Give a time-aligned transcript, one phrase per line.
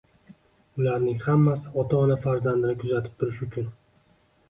[0.81, 3.73] Ularning hammasi ota-ona farzandini kuzatib turish uchun